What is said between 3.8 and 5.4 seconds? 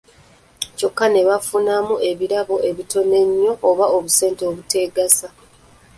obusente obuteegasa.